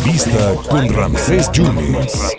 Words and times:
entrevista 0.00 0.54
con 0.70 0.88
Ramsés 0.94 1.50
Yunes. 1.52 2.34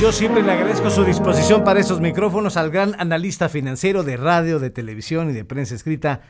Yo 0.00 0.10
siempre 0.10 0.42
le 0.42 0.52
agradezco 0.52 0.88
su 0.88 1.04
disposición 1.04 1.64
para 1.64 1.80
esos 1.80 2.00
micrófonos 2.00 2.56
al 2.56 2.70
gran 2.70 2.98
analista 2.98 3.50
financiero 3.50 4.02
de 4.04 4.16
radio, 4.16 4.58
de 4.58 4.70
televisión 4.70 5.28
y 5.28 5.32
de 5.34 5.44
prensa 5.44 5.74
escrita, 5.74 6.22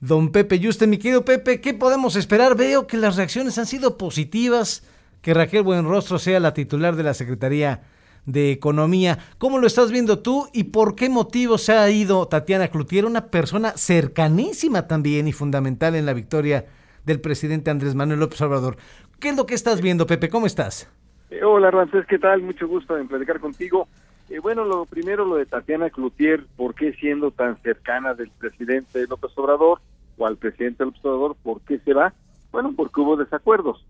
don 0.00 0.32
Pepe 0.32 0.58
Yuste. 0.58 0.86
Mi 0.86 0.96
querido 0.96 1.24
Pepe, 1.24 1.60
¿qué 1.60 1.74
podemos 1.74 2.16
esperar? 2.16 2.56
Veo 2.56 2.86
que 2.86 2.96
las 2.96 3.16
reacciones 3.16 3.58
han 3.58 3.66
sido 3.66 3.98
positivas, 3.98 4.84
que 5.20 5.34
Raquel 5.34 5.62
Buenrostro 5.62 6.18
sea 6.18 6.40
la 6.40 6.54
titular 6.54 6.96
de 6.96 7.02
la 7.02 7.14
Secretaría 7.14 7.82
de 8.24 8.52
Economía. 8.52 9.18
¿Cómo 9.36 9.58
lo 9.58 9.66
estás 9.66 9.90
viendo 9.90 10.20
tú 10.20 10.48
y 10.54 10.64
por 10.64 10.94
qué 10.94 11.10
motivo 11.10 11.58
se 11.58 11.72
ha 11.72 11.90
ido 11.90 12.26
Tatiana 12.26 12.68
Cloutier, 12.68 13.04
una 13.04 13.26
persona 13.26 13.74
cercanísima 13.76 14.86
también 14.86 15.28
y 15.28 15.32
fundamental 15.32 15.94
en 15.94 16.06
la 16.06 16.14
victoria 16.14 16.64
del 17.04 17.20
presidente 17.20 17.70
Andrés 17.70 17.94
Manuel 17.94 18.20
López 18.20 18.40
Obrador? 18.40 18.78
¿Qué 19.22 19.28
es 19.28 19.36
lo 19.36 19.46
que 19.46 19.54
estás 19.54 19.80
viendo, 19.80 20.04
Pepe? 20.04 20.28
¿Cómo 20.28 20.46
estás? 20.46 20.90
Eh, 21.30 21.44
hola, 21.44 21.70
Ramsés, 21.70 22.04
¿qué 22.06 22.18
tal? 22.18 22.42
Mucho 22.42 22.66
gusto 22.66 22.98
en 22.98 23.06
platicar 23.06 23.38
contigo. 23.38 23.86
Eh, 24.28 24.40
bueno, 24.40 24.64
lo 24.64 24.84
primero 24.84 25.24
lo 25.24 25.36
de 25.36 25.46
Tatiana 25.46 25.90
Cloutier, 25.90 26.44
¿por 26.56 26.74
qué 26.74 26.92
siendo 26.94 27.30
tan 27.30 27.56
cercana 27.62 28.14
del 28.14 28.30
presidente 28.30 29.06
López 29.06 29.30
Obrador 29.36 29.80
o 30.18 30.26
al 30.26 30.38
presidente 30.38 30.84
López 30.84 31.04
Obrador, 31.04 31.36
por 31.40 31.60
qué 31.60 31.78
se 31.78 31.94
va? 31.94 32.12
Bueno, 32.50 32.72
porque 32.76 33.00
hubo 33.00 33.16
desacuerdos. 33.16 33.86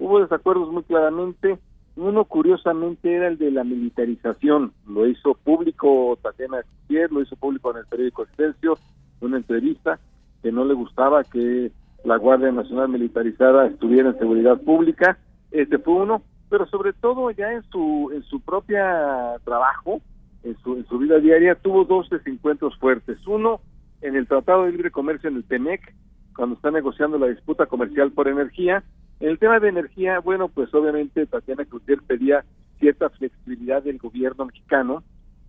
Hubo 0.00 0.18
desacuerdos 0.18 0.68
muy 0.72 0.82
claramente 0.82 1.60
uno, 1.94 2.24
curiosamente, 2.24 3.14
era 3.14 3.28
el 3.28 3.38
de 3.38 3.52
la 3.52 3.62
militarización. 3.62 4.72
Lo 4.88 5.06
hizo 5.06 5.34
público 5.34 6.18
Tatiana 6.20 6.62
Gutiérrez, 6.80 7.12
lo 7.12 7.22
hizo 7.22 7.36
público 7.36 7.70
en 7.70 7.76
el 7.76 7.86
periódico 7.86 8.24
Excelsior, 8.24 8.78
una 9.20 9.36
entrevista 9.36 10.00
que 10.42 10.50
no 10.50 10.64
le 10.64 10.74
gustaba 10.74 11.22
que 11.22 11.70
la 12.04 12.16
Guardia 12.16 12.50
Nacional 12.50 12.88
militarizada 12.88 13.66
estuviera 13.66 14.10
en 14.10 14.18
seguridad 14.18 14.60
pública. 14.60 15.18
Este 15.50 15.78
fue 15.78 15.94
uno, 15.94 16.22
pero 16.48 16.66
sobre 16.66 16.92
todo 16.92 17.30
ya 17.30 17.52
en 17.52 17.62
su 17.70 18.10
en 18.12 18.22
su 18.24 18.40
propia 18.40 19.36
trabajo, 19.44 20.00
en 20.42 20.56
su, 20.58 20.76
en 20.76 20.86
su 20.86 20.98
vida 20.98 21.18
diaria, 21.18 21.54
tuvo 21.54 21.84
dos 21.84 22.08
desencuentros 22.10 22.76
fuertes. 22.78 23.18
Uno, 23.26 23.60
en 24.00 24.16
el 24.16 24.26
Tratado 24.26 24.64
de 24.64 24.72
Libre 24.72 24.90
Comercio 24.90 25.30
en 25.30 25.36
el 25.36 25.44
TEMEC, 25.44 25.94
cuando 26.34 26.56
está 26.56 26.70
negociando 26.70 27.18
la 27.18 27.28
disputa 27.28 27.66
comercial 27.66 28.10
por 28.12 28.28
energía, 28.28 28.82
en 29.20 29.28
el 29.28 29.38
tema 29.38 29.60
de 29.60 29.68
energía, 29.68 30.18
bueno, 30.18 30.48
pues 30.48 30.74
obviamente 30.74 31.26
Tatiana 31.26 31.64
Cloutier 31.64 32.00
pedía 32.02 32.44
cierta 32.80 33.08
flexibilidad 33.10 33.82
del 33.82 33.98
gobierno 33.98 34.46
mexicano 34.46 35.04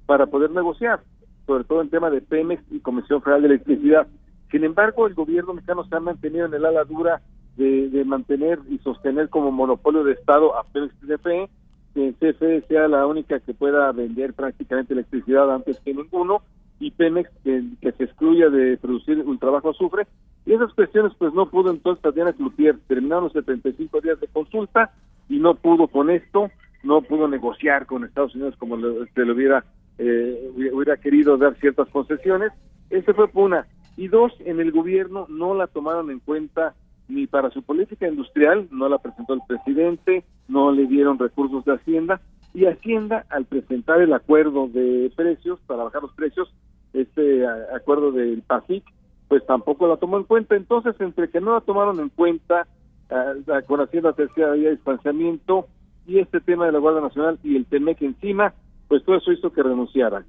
para 0.06 0.28
poder 0.28 0.52
negociar, 0.52 1.00
sobre 1.48 1.64
todo 1.64 1.82
en 1.82 1.90
tema 1.90 2.12
de 2.12 2.22
Pemex 2.22 2.64
y 2.70 2.80
Comisión 2.80 3.22
Federal 3.24 3.42
de 3.42 3.48
Electricidad. 3.48 4.08
Sin 4.54 4.64
embargo, 4.64 5.08
el 5.08 5.16
gobierno 5.16 5.56
mexicano 5.56 5.84
se 5.84 5.96
ha 5.96 6.00
mantenido 6.00 6.46
en 6.46 6.54
el 6.54 6.64
ala 6.64 6.84
dura 6.84 7.24
de, 7.58 8.04
mantener 8.06 8.60
y 8.70 8.78
sostener 8.78 9.30
como 9.30 9.52
monopolio 9.52 10.04
de 10.04 10.14
Estado 10.14 10.56
a 10.56 10.64
Pemex 10.64 10.94
CFE, 11.00 11.50
que 11.96 12.14
CFE 12.20 12.62
sea 12.68 12.88
la 12.88 13.08
única 13.08 13.40
que 13.40 13.56
pueda 13.56 13.92
vender 13.92 14.36
prácticamente 14.36 14.94
electricidad 14.94 15.52
antes 15.52 15.80
que 15.80 15.96
ninguno, 15.96 16.44
y 16.80 16.92
Pemex 16.92 17.32
que, 17.44 17.64
se 17.82 18.04
excluya 18.04 18.52
de 18.52 18.78
producir 18.78 19.24
un 19.26 19.40
trabajo 19.40 19.72
azufre, 19.72 20.06
y 20.46 20.54
esas 20.54 20.72
cuestiones 20.76 21.14
pues 21.18 21.34
no 21.34 21.50
pudo 21.50 21.72
entonces 21.72 22.04
Tatiana 22.04 22.34
Cloutier, 22.34 22.78
terminaron 22.88 23.24
los 23.24 23.34
75 23.34 24.02
días 24.02 24.20
de 24.20 24.28
consulta 24.28 24.92
y 25.30 25.40
no 25.40 25.56
pudo 25.56 25.88
con 25.88 26.12
esto, 26.12 26.52
no 26.84 27.02
pudo 27.02 27.28
negociar 27.28 27.88
con 27.88 28.04
Estados 28.04 28.36
Unidos 28.36 28.54
como 28.60 28.78
se 28.78 29.26
le 29.26 29.32
hubiera, 29.32 29.66
eh, 29.98 30.52
hubiera 30.72 30.98
querido 30.98 31.38
dar 31.38 31.56
ciertas 31.56 31.90
concesiones. 31.90 32.52
Ese 32.92 33.16
fue 33.16 33.28
una. 33.34 33.66
Y 33.98 34.08
dos, 34.08 34.34
en 34.40 34.60
el 34.60 34.72
gobierno 34.72 35.26
no 35.30 35.54
la 35.54 35.68
tomaron 35.68 36.10
en 36.10 36.20
cuenta 36.20 36.74
ni 37.08 37.28
para 37.28 37.50
su 37.52 37.62
política 37.64 38.08
industrial, 38.08 38.68
no 38.72 38.90
la 38.90 38.98
presentó 38.98 39.34
el 39.34 39.42
presidente, 39.48 40.24
no 40.48 40.72
le 40.72 40.88
dieron 40.88 41.20
recursos 41.20 41.64
de 41.66 41.74
Hacienda, 41.74 42.22
y 42.54 42.66
Hacienda, 42.66 43.26
al 43.30 43.46
presentar 43.46 44.02
el 44.02 44.14
acuerdo 44.14 44.68
de 44.68 45.12
precios, 45.16 45.60
para 45.66 45.84
bajar 45.84 46.04
los 46.04 46.14
precios, 46.14 46.54
este 46.94 47.46
acuerdo 47.76 48.12
del 48.12 48.44
PASIC, 48.44 48.84
pues 49.28 49.46
tampoco 49.48 49.88
la 49.88 49.98
tomó 49.98 50.18
en 50.18 50.24
cuenta. 50.24 50.56
Entonces, 50.56 50.96
entre 51.00 51.30
que 51.30 51.42
no 51.42 51.54
la 51.54 51.62
tomaron 51.62 52.00
en 52.00 52.10
cuenta 52.10 52.68
uh, 53.10 53.66
con 53.66 53.82
Hacienda 53.82 54.14
Tercera 54.14 54.52
Vía 54.52 54.70
de 54.70 54.76
Distanciamiento 54.76 55.68
y 56.06 56.20
este 56.20 56.40
tema 56.40 56.68
de 56.68 56.72
la 56.72 56.80
Guardia 56.80 57.02
Nacional 57.02 57.40
y 57.44 57.56
el 57.56 57.66
TEMEC 57.66 58.04
encima, 58.04 58.54
pues 58.88 59.04
todo 59.04 59.16
eso 59.16 59.32
hizo 59.32 59.52
que 59.52 59.64
renunciara. 59.64 60.24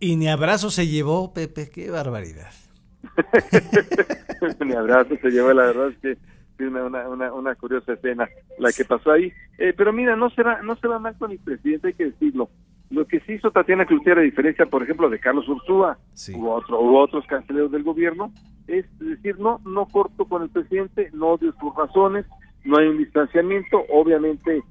Y 0.00 0.16
ni 0.16 0.28
abrazo 0.28 0.70
se 0.70 0.86
llevó, 0.86 1.32
Pepe, 1.32 1.70
qué 1.70 1.90
barbaridad. 1.90 2.50
ni 4.64 4.72
abrazo 4.74 5.16
se 5.20 5.30
llevó, 5.30 5.52
la 5.52 5.64
verdad 5.64 5.88
es 5.88 5.98
que 5.98 6.18
una, 6.66 7.08
una, 7.08 7.32
una, 7.32 7.54
curiosa 7.54 7.94
escena 7.94 8.28
la 8.58 8.72
que 8.72 8.84
pasó 8.84 9.12
ahí. 9.12 9.32
Eh, 9.58 9.72
pero 9.76 9.92
mira, 9.92 10.16
no 10.16 10.30
se, 10.30 10.42
va, 10.42 10.62
no 10.62 10.76
se 10.76 10.88
va 10.88 10.98
mal 10.98 11.16
con 11.18 11.30
el 11.30 11.38
presidente, 11.38 11.88
hay 11.88 11.94
que 11.94 12.06
decirlo. 12.06 12.50
Lo 12.90 13.06
que 13.06 13.20
sí 13.20 13.32
hizo 13.32 13.50
Tatiana 13.50 13.86
Cloutier, 13.86 14.18
a 14.18 14.22
diferencia, 14.22 14.66
por 14.66 14.82
ejemplo, 14.82 15.08
de 15.08 15.18
Carlos 15.18 15.48
Ursúa 15.48 15.98
u, 16.34 16.48
otro, 16.48 16.80
u 16.80 16.96
otros 16.96 17.24
canceleros 17.26 17.72
del 17.72 17.82
gobierno, 17.82 18.32
es 18.66 18.84
decir, 18.98 19.38
no, 19.38 19.60
no 19.64 19.86
corto 19.86 20.26
con 20.26 20.42
el 20.42 20.50
presidente, 20.50 21.10
no 21.14 21.28
odio 21.28 21.54
sus 21.58 21.74
razones, 21.74 22.26
no 22.64 22.78
hay 22.78 22.88
un 22.88 22.98
distanciamiento, 22.98 23.82
obviamente 23.88 24.62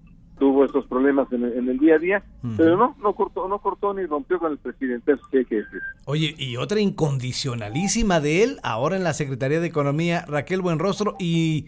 tuvo 0.41 0.65
estos 0.65 0.87
problemas 0.87 1.31
en 1.31 1.43
el, 1.43 1.77
día 1.77 1.97
a 1.97 1.99
día, 1.99 2.23
pero 2.57 2.75
no, 2.75 2.95
no 2.99 3.13
cortó, 3.13 3.47
no 3.47 3.59
cortó 3.59 3.93
ni 3.93 4.07
rompió 4.07 4.39
con 4.39 4.51
el 4.51 4.57
presidente, 4.57 5.11
eso 5.11 5.21
hay 5.31 5.45
que 5.45 5.57
decir. 5.57 5.79
Oye, 6.05 6.33
y 6.35 6.57
otra 6.57 6.79
incondicionalísima 6.79 8.19
de 8.19 8.43
él, 8.43 8.57
ahora 8.63 8.95
en 8.97 9.03
la 9.03 9.13
Secretaría 9.13 9.59
de 9.59 9.67
Economía, 9.67 10.25
Raquel 10.27 10.61
Buenrostro, 10.61 11.15
y 11.19 11.67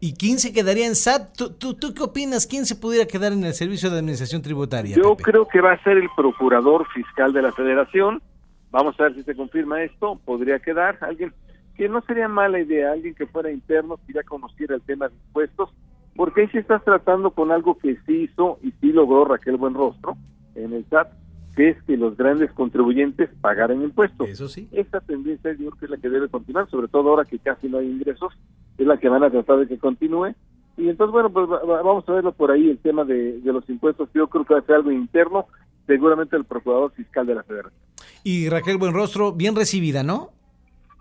¿Y 0.00 0.14
quién 0.14 0.38
se 0.38 0.52
quedaría 0.52 0.86
en 0.86 0.94
SAT? 0.94 1.36
¿Tú, 1.36 1.74
tú, 1.74 1.92
qué 1.94 2.02
opinas? 2.02 2.46
¿Quién 2.46 2.66
se 2.66 2.76
pudiera 2.76 3.06
quedar 3.06 3.32
en 3.32 3.42
el 3.42 3.52
Servicio 3.52 3.90
de 3.90 3.98
Administración 3.98 4.42
Tributaria? 4.42 4.96
Yo 4.96 5.16
creo 5.16 5.48
que 5.48 5.60
va 5.60 5.72
a 5.72 5.82
ser 5.82 5.96
el 5.96 6.08
Procurador 6.16 6.86
Fiscal 6.94 7.32
de 7.32 7.42
la 7.42 7.50
Federación. 7.52 8.22
Vamos 8.70 8.98
a 8.98 9.04
ver 9.04 9.14
si 9.14 9.24
se 9.24 9.34
confirma 9.34 9.82
esto. 9.82 10.20
Podría 10.24 10.60
quedar 10.60 10.98
alguien 11.00 11.32
que 11.76 11.88
no 11.88 12.00
sería 12.02 12.28
mala 12.28 12.60
idea, 12.60 12.92
alguien 12.92 13.14
que 13.14 13.26
fuera 13.26 13.50
interno, 13.50 13.98
que 14.06 14.12
ya 14.12 14.22
conociera 14.22 14.76
el 14.76 14.82
tema 14.82 15.08
de 15.08 15.14
impuestos, 15.14 15.70
porque 16.18 16.40
ahí 16.40 16.48
sí 16.48 16.58
estás 16.58 16.82
tratando 16.82 17.30
con 17.30 17.52
algo 17.52 17.78
que 17.78 17.96
sí 18.04 18.24
hizo 18.24 18.58
y 18.60 18.72
sí 18.80 18.90
logró 18.90 19.24
Raquel 19.24 19.56
Buenrostro 19.56 20.16
en 20.56 20.72
el 20.72 20.84
SAT, 20.86 21.12
que 21.54 21.68
es 21.68 21.82
que 21.84 21.96
los 21.96 22.16
grandes 22.16 22.50
contribuyentes 22.54 23.30
pagaran 23.40 23.84
impuestos. 23.84 24.28
Eso 24.28 24.48
sí. 24.48 24.68
Esa 24.72 24.98
tendencia 24.98 25.52
yo 25.52 25.70
creo 25.70 25.78
que 25.78 25.84
es 25.84 25.90
la 25.92 25.96
que 25.98 26.08
debe 26.08 26.28
continuar, 26.28 26.68
sobre 26.70 26.88
todo 26.88 27.10
ahora 27.10 27.24
que 27.24 27.38
casi 27.38 27.68
no 27.68 27.78
hay 27.78 27.86
ingresos, 27.86 28.32
es 28.78 28.84
la 28.84 28.96
que 28.96 29.08
van 29.08 29.22
a 29.22 29.30
tratar 29.30 29.60
de 29.60 29.68
que 29.68 29.78
continúe. 29.78 30.34
Y 30.76 30.88
entonces, 30.88 31.12
bueno, 31.12 31.30
pues 31.30 31.46
vamos 31.48 32.08
a 32.08 32.12
verlo 32.12 32.32
por 32.32 32.50
ahí, 32.50 32.68
el 32.68 32.78
tema 32.78 33.04
de, 33.04 33.40
los 33.44 33.68
impuestos. 33.70 34.08
Yo 34.12 34.26
creo 34.26 34.44
que 34.44 34.54
va 34.54 34.60
a 34.60 34.66
ser 34.66 34.74
algo 34.74 34.90
interno, 34.90 35.46
seguramente 35.86 36.36
el 36.36 36.44
Procurador 36.44 36.90
Fiscal 36.94 37.28
de 37.28 37.36
la 37.36 37.44
Federación. 37.44 37.80
Y 38.24 38.48
Raquel 38.48 38.78
Buenrostro, 38.78 39.34
bien 39.34 39.54
recibida, 39.54 40.02
¿no? 40.02 40.30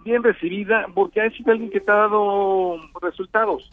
Bien 0.06 0.22
recibida, 0.22 0.86
porque 0.94 1.22
ha 1.22 1.32
sido 1.32 1.54
alguien 1.54 1.72
que 1.72 1.80
te 1.80 1.92
ha 1.92 1.96
dado 1.96 2.76
resultados. 3.02 3.68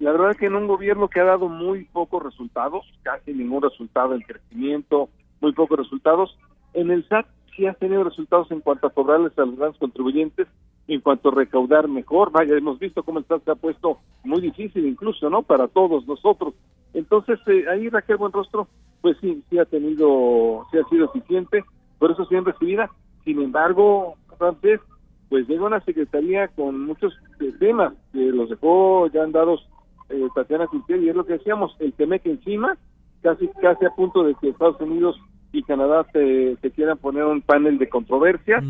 La 0.00 0.12
verdad 0.12 0.30
es 0.30 0.38
que 0.38 0.46
en 0.46 0.54
un 0.54 0.66
gobierno 0.66 1.08
que 1.08 1.20
ha 1.20 1.24
dado 1.24 1.48
muy 1.48 1.84
pocos 1.84 2.22
resultados, 2.22 2.86
casi 3.02 3.34
ningún 3.34 3.62
resultado 3.62 4.14
en 4.14 4.22
crecimiento, 4.22 5.10
muy 5.42 5.52
pocos 5.52 5.78
resultados. 5.78 6.38
En 6.72 6.90
el 6.90 7.06
SAT 7.06 7.26
sí 7.54 7.66
ha 7.66 7.74
tenido 7.74 8.02
resultados 8.02 8.50
en 8.50 8.60
cuanto 8.60 8.86
a 8.86 8.94
cobrarles 8.94 9.38
a 9.38 9.44
los 9.44 9.56
grandes 9.56 9.78
contribuyentes, 9.78 10.48
en 10.88 11.02
cuanto 11.02 11.28
a 11.28 11.34
recaudar 11.34 11.86
mejor. 11.86 12.32
Vaya, 12.32 12.56
hemos 12.56 12.78
visto 12.78 13.02
cómo 13.02 13.18
el 13.18 13.26
SAT 13.26 13.44
se 13.44 13.50
ha 13.50 13.56
puesto 13.56 13.98
muy 14.24 14.40
difícil 14.40 14.86
incluso, 14.86 15.28
¿no? 15.28 15.42
Para 15.42 15.68
todos 15.68 16.06
nosotros. 16.06 16.54
Entonces, 16.94 17.38
eh, 17.46 17.66
ahí 17.70 17.90
Raquel 17.90 18.16
Buenrostro, 18.16 18.68
pues 19.02 19.18
sí, 19.20 19.44
sí 19.50 19.58
ha 19.58 19.66
tenido, 19.66 20.66
sí 20.70 20.78
ha 20.78 20.88
sido 20.88 21.12
eficiente, 21.14 21.62
por 21.98 22.10
eso 22.10 22.26
han 22.30 22.46
recibida. 22.46 22.90
Sin 23.22 23.42
embargo, 23.42 24.14
francés, 24.38 24.80
pues 25.28 25.46
llega 25.46 25.66
una 25.66 25.84
secretaría 25.84 26.48
con 26.48 26.86
muchos 26.86 27.12
eh, 27.40 27.52
temas 27.60 27.92
que 28.14 28.20
los 28.32 28.48
dejó 28.48 29.06
ya 29.08 29.22
andados 29.22 29.68
eh, 30.10 30.28
Tatiana 30.34 30.66
Cloutier 30.66 31.02
y 31.02 31.08
es 31.08 31.16
lo 31.16 31.24
que 31.24 31.34
decíamos, 31.34 31.76
el 31.78 31.92
que 31.92 32.04
encima, 32.24 32.76
casi 33.22 33.48
casi 33.60 33.84
a 33.84 33.90
punto 33.90 34.24
de 34.24 34.34
que 34.40 34.48
Estados 34.48 34.80
Unidos 34.80 35.20
y 35.52 35.62
Canadá 35.62 36.06
se, 36.12 36.56
quieran 36.74 36.98
poner 36.98 37.24
un 37.24 37.42
panel 37.42 37.78
de 37.78 37.88
controversia 37.88 38.62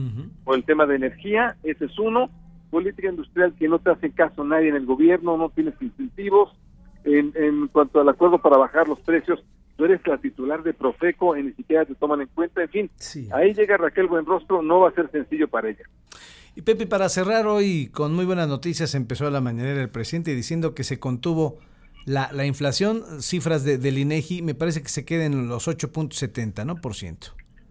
por 0.44 0.56
el 0.56 0.64
tema 0.64 0.87
de 0.87 0.96
energía, 0.96 1.56
ese 1.62 1.87
es 1.87 1.98
uno, 1.98 2.31
política 2.70 3.08
industrial 3.08 3.54
que 3.58 3.69
no 3.69 3.78
te 3.78 3.90
hace 3.90 4.10
caso 4.12 4.44
nadie 4.44 4.69
en 4.69 4.76
el 4.76 4.87
gobierno, 4.87 5.37
no 5.37 5.50
tienes 5.50 5.75
incentivos, 5.81 6.50
en, 7.04 7.32
en 7.34 7.69
cuanto 7.69 8.00
al 8.00 8.08
acuerdo 8.08 8.38
para 8.38 8.56
bajar 8.56 8.88
los 8.88 9.00
precios, 9.00 9.42
tú 9.76 9.87
eres 9.87 10.06
la 10.06 10.19
titular 10.19 10.62
de 10.62 10.75
Profeco 10.75 11.37
y 11.37 11.42
ni 11.42 11.52
siquiera 11.52 11.87
te 11.87 11.94
toman 11.94 12.20
en 12.20 12.28
cuenta, 12.34 12.62
en 12.62 12.69
fin, 12.69 12.90
ahí 13.32 13.54
llega 13.54 13.78
Raquel 13.78 14.08
Buenrostro, 14.08 14.60
no 14.60 14.81
va 14.81 14.90
a 14.90 14.92
ser 14.92 15.10
sencillo 15.10 15.48
para 15.48 15.70
ella. 15.70 15.84
Y 16.61 16.62
Pepe, 16.62 16.87
para 16.87 17.09
cerrar 17.09 17.47
hoy 17.47 17.89
con 17.91 18.12
muy 18.12 18.27
buenas 18.27 18.47
noticias, 18.47 18.95
empezó 18.95 19.31
la 19.31 19.41
mañanera 19.41 19.81
el 19.81 19.89
presidente 19.89 20.35
diciendo 20.35 20.75
que 20.75 20.85
se 20.85 21.01
contuvo 21.01 21.59
la, 22.05 22.31
la 22.35 22.45
inflación, 22.45 23.23
cifras 23.23 23.65
de, 23.65 23.79
del 23.79 23.97
INEGI, 23.97 24.43
me 24.43 24.55
parece 24.55 24.83
que 24.83 24.91
se 24.91 25.07
queda 25.07 25.25
en 25.25 25.49
los 25.49 25.69
8.70, 25.69 26.67
¿no? 26.67 26.77
Por 26.77 26.93
ciento. 26.93 27.29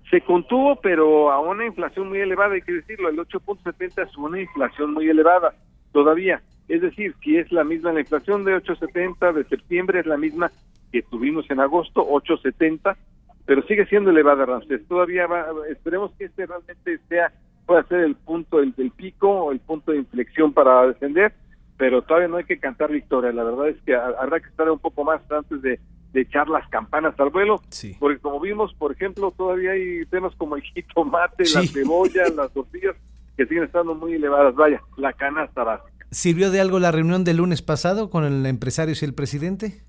Se 0.09 0.21
contuvo, 0.21 0.77
pero 0.81 1.29
a 1.29 1.39
una 1.39 1.67
inflación 1.67 2.09
muy 2.09 2.17
elevada, 2.17 2.55
hay 2.55 2.63
que 2.63 2.71
decirlo, 2.71 3.09
el 3.09 3.17
8.70 3.17 4.07
es 4.09 4.17
una 4.17 4.41
inflación 4.41 4.95
muy 4.95 5.07
elevada 5.07 5.53
todavía. 5.91 6.41
Es 6.67 6.81
decir, 6.81 7.13
si 7.23 7.37
es 7.37 7.51
la 7.51 7.63
misma 7.63 7.93
la 7.93 7.99
inflación 7.99 8.43
de 8.43 8.55
8.70 8.55 9.33
de 9.33 9.43
septiembre, 9.43 9.99
es 9.99 10.07
la 10.07 10.17
misma 10.17 10.51
que 10.91 11.03
tuvimos 11.03 11.47
en 11.51 11.59
agosto, 11.59 12.03
8.70, 12.09 12.97
pero 13.45 13.61
sigue 13.67 13.85
siendo 13.85 14.09
elevada, 14.09 14.47
Ramsés. 14.47 14.87
Todavía 14.87 15.27
va, 15.27 15.45
esperemos 15.69 16.11
que 16.17 16.25
este 16.25 16.47
realmente 16.47 16.97
sea 17.07 17.31
pueda 17.69 17.83
ser 17.83 17.99
el 17.99 18.15
punto 18.15 18.59
el, 18.61 18.73
del 18.73 18.89
pico 18.89 19.29
o 19.29 19.51
el 19.51 19.59
punto 19.59 19.91
de 19.91 19.99
inflexión 19.99 20.53
para 20.53 20.87
descender, 20.87 21.33
pero 21.77 22.01
todavía 22.01 22.27
no 22.27 22.37
hay 22.37 22.43
que 22.45 22.57
cantar 22.57 22.91
victoria. 22.91 23.31
La 23.31 23.43
verdad 23.43 23.69
es 23.69 23.77
que 23.83 23.95
habrá 23.95 24.39
que 24.39 24.47
estar 24.47 24.71
un 24.71 24.79
poco 24.79 25.03
más 25.03 25.21
antes 25.29 25.61
de, 25.61 25.79
echar 26.15 26.49
las 26.49 26.67
campanas 26.69 27.13
al 27.19 27.29
vuelo, 27.29 27.61
porque 27.99 28.17
como 28.17 28.39
vimos, 28.39 28.73
por 28.73 28.91
ejemplo, 28.91 29.31
todavía 29.37 29.73
hay 29.73 30.03
temas 30.07 30.33
como 30.35 30.55
el 30.55 30.63
jitomate, 30.63 31.43
la 31.53 31.61
cebolla, 31.61 32.23
las 32.35 32.51
tortillas, 32.51 32.95
que 33.37 33.45
siguen 33.45 33.65
estando 33.65 33.93
muy 33.93 34.13
elevadas. 34.13 34.55
Vaya, 34.55 34.81
la 34.97 35.13
canasta 35.13 35.63
básica. 35.63 36.07
¿Sirvió 36.09 36.49
de 36.49 36.61
algo 36.61 36.79
la 36.79 36.91
reunión 36.91 37.23
del 37.23 37.37
lunes 37.37 37.61
pasado 37.61 38.09
con 38.09 38.23
el 38.23 38.43
empresario 38.47 38.95
y 38.99 39.05
el 39.05 39.13
presidente? 39.13 39.83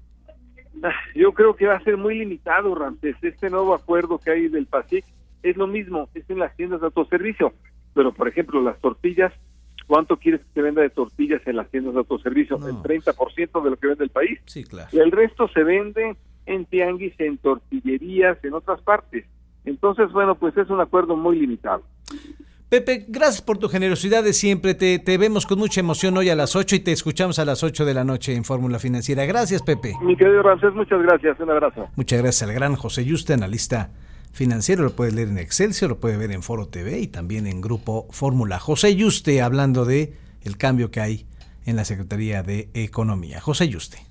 Ah, 0.82 0.92
yo 1.14 1.32
creo 1.32 1.56
que 1.56 1.66
va 1.66 1.76
a 1.76 1.84
ser 1.84 1.96
muy 1.96 2.18
limitado, 2.18 2.74
Ramses. 2.74 3.16
Este 3.22 3.48
nuevo 3.48 3.72
acuerdo 3.72 4.18
que 4.18 4.32
hay 4.32 4.48
del 4.48 4.66
PASIC 4.66 5.06
es 5.42 5.56
lo 5.56 5.66
mismo, 5.66 6.10
es 6.14 6.28
en 6.28 6.38
las 6.38 6.54
tiendas 6.56 6.82
de 6.82 6.86
autoservicio 6.88 7.54
pero 7.94 8.12
por 8.12 8.28
ejemplo 8.28 8.62
las 8.62 8.78
tortillas, 8.80 9.32
¿cuánto 9.86 10.16
quieres 10.16 10.40
que 10.40 10.54
se 10.54 10.62
venda 10.62 10.82
de 10.82 10.90
tortillas 10.90 11.42
en 11.46 11.56
las 11.56 11.68
tiendas 11.70 11.94
de 11.94 11.98
autoservicio? 12.00 12.56
El 12.56 12.76
30% 12.76 13.62
de 13.62 13.70
lo 13.70 13.76
que 13.76 13.86
vende 13.86 14.04
el 14.04 14.10
país. 14.10 14.38
Sí, 14.46 14.64
claro. 14.64 14.88
Y 14.92 14.98
el 14.98 15.10
resto 15.10 15.48
se 15.48 15.64
vende 15.64 16.16
en 16.46 16.64
tianguis, 16.66 17.14
en 17.18 17.38
tortillerías, 17.38 18.42
en 18.44 18.54
otras 18.54 18.80
partes. 18.82 19.26
Entonces, 19.64 20.10
bueno, 20.12 20.34
pues 20.36 20.56
es 20.56 20.70
un 20.70 20.80
acuerdo 20.80 21.16
muy 21.16 21.38
limitado. 21.38 21.82
Pepe, 22.68 23.04
gracias 23.08 23.42
por 23.42 23.58
tu 23.58 23.68
generosidad 23.68 24.22
de 24.22 24.32
siempre. 24.32 24.74
Te, 24.74 25.00
te, 25.00 25.18
vemos 25.18 25.44
con 25.44 25.58
mucha 25.58 25.80
emoción 25.80 26.16
hoy 26.16 26.30
a 26.30 26.36
las 26.36 26.54
8 26.54 26.76
y 26.76 26.80
te 26.80 26.92
escuchamos 26.92 27.40
a 27.40 27.44
las 27.44 27.64
8 27.64 27.84
de 27.84 27.94
la 27.94 28.04
noche 28.04 28.36
en 28.36 28.44
Fórmula 28.44 28.78
Financiera. 28.78 29.26
Gracias, 29.26 29.62
Pepe. 29.62 29.94
Mi 30.02 30.16
querido 30.16 30.42
Ramsés, 30.42 30.72
muchas 30.74 31.02
gracias. 31.02 31.38
Un 31.40 31.50
abrazo. 31.50 31.88
Muchas 31.96 32.22
gracias 32.22 32.48
al 32.48 32.54
gran 32.54 32.76
José 32.76 33.04
Yuste, 33.04 33.32
analista 33.32 33.90
financiero, 34.32 34.82
lo 34.82 34.96
puede 34.96 35.12
leer 35.12 35.28
en 35.28 35.38
Excelsior, 35.38 35.90
lo 35.90 36.00
puede 36.00 36.16
ver 36.16 36.32
en 36.32 36.42
Foro 36.42 36.68
TV 36.68 37.00
y 37.00 37.06
también 37.06 37.46
en 37.46 37.60
Grupo 37.60 38.08
Fórmula. 38.10 38.58
José 38.58 38.94
Yuste 38.94 39.42
hablando 39.42 39.84
de 39.84 40.16
el 40.42 40.56
cambio 40.56 40.90
que 40.90 41.00
hay 41.00 41.26
en 41.64 41.76
la 41.76 41.84
Secretaría 41.84 42.42
de 42.42 42.70
Economía. 42.74 43.40
José 43.40 43.68
Yuste. 43.68 44.09